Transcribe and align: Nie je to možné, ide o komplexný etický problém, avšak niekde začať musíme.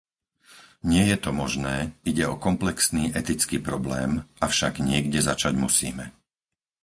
Nie 0.91 1.03
je 1.13 1.17
to 1.23 1.29
možné, 1.41 1.75
ide 2.11 2.25
o 2.25 2.33
komplexný 2.47 3.03
etický 3.21 3.57
problém, 3.69 4.11
avšak 4.47 4.73
niekde 4.89 5.19
začať 5.29 5.53
musíme. 5.65 6.05